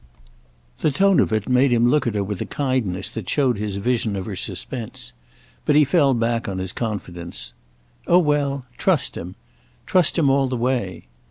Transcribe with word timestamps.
The 0.79 0.89
tone 0.89 1.19
of 1.19 1.31
it 1.31 1.47
made 1.47 1.71
him 1.71 1.87
look 1.87 2.07
at 2.07 2.15
her 2.15 2.23
with 2.23 2.41
a 2.41 2.45
kindness 2.47 3.11
that 3.11 3.29
showed 3.29 3.59
his 3.59 3.77
vision 3.77 4.15
of 4.15 4.25
her 4.25 4.35
suspense. 4.35 5.13
But 5.63 5.75
he 5.75 5.85
fell 5.85 6.15
back 6.15 6.49
on 6.49 6.57
his 6.57 6.73
confidence. 6.73 7.53
"Oh 8.07 8.17
well—trust 8.17 9.15
him. 9.15 9.35
Trust 9.85 10.17
him 10.17 10.27
all 10.27 10.47
the 10.47 10.57
way." 10.57 11.05